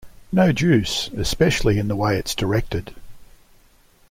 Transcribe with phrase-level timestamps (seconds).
[0.31, 2.95] No juice, especially in the way it's directed.